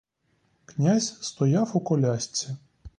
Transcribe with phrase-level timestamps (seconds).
[0.71, 2.57] Князь стояв у колясці.